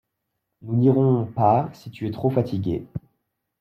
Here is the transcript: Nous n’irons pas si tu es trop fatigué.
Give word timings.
Nous 0.63 0.77
n’irons 0.77 1.27
pas 1.27 1.69
si 1.73 1.91
tu 1.91 2.07
es 2.07 2.11
trop 2.11 2.31
fatigué. 2.31 2.87